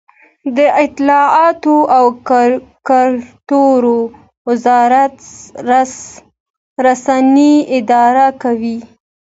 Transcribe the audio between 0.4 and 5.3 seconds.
د اطلاعاتو او کلتور وزارت